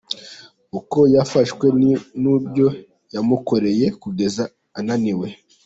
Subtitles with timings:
[0.79, 1.65] Uko yafashwe
[2.23, 2.67] n’ibyo
[3.13, 4.43] yamukoreye kugeza
[4.79, 5.27] ananiwe:.